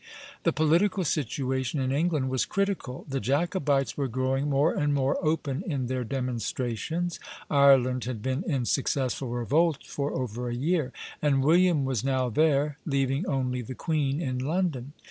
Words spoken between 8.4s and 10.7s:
in successful revolt for over a